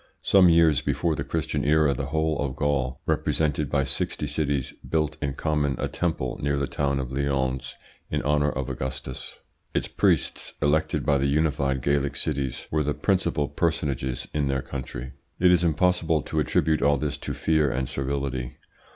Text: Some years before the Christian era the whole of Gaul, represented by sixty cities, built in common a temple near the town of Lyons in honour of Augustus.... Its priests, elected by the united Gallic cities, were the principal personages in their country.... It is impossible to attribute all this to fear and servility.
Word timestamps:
Some 0.23 0.49
years 0.49 0.81
before 0.81 1.15
the 1.15 1.23
Christian 1.23 1.63
era 1.63 1.93
the 1.93 2.07
whole 2.07 2.39
of 2.39 2.55
Gaul, 2.55 2.99
represented 3.05 3.69
by 3.69 3.83
sixty 3.83 4.25
cities, 4.25 4.73
built 4.89 5.15
in 5.21 5.35
common 5.35 5.75
a 5.77 5.87
temple 5.87 6.39
near 6.41 6.57
the 6.57 6.65
town 6.65 6.99
of 6.99 7.11
Lyons 7.11 7.75
in 8.09 8.23
honour 8.23 8.49
of 8.49 8.67
Augustus.... 8.67 9.37
Its 9.75 9.87
priests, 9.87 10.53
elected 10.59 11.05
by 11.05 11.19
the 11.19 11.27
united 11.27 11.83
Gallic 11.83 12.15
cities, 12.15 12.65
were 12.71 12.81
the 12.81 12.95
principal 12.95 13.47
personages 13.47 14.27
in 14.33 14.47
their 14.47 14.63
country.... 14.63 15.11
It 15.39 15.51
is 15.51 15.63
impossible 15.63 16.23
to 16.23 16.39
attribute 16.39 16.81
all 16.81 16.97
this 16.97 17.17
to 17.17 17.35
fear 17.35 17.69
and 17.69 17.87
servility. 17.87 18.57